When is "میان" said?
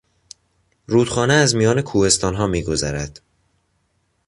1.55-1.81